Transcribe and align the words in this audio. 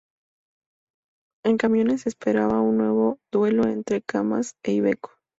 En 1.45 1.57
camiones 1.59 2.01
se 2.01 2.09
esperaba 2.09 2.59
un 2.61 2.75
nuevo 2.77 3.19
duelo 3.31 3.67
entre 3.67 4.01
Kamaz 4.01 4.55
e 4.63 4.71
Iveco. 4.71 5.11